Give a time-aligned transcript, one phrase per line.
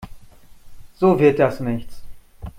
[0.95, 2.01] So wird das nichts.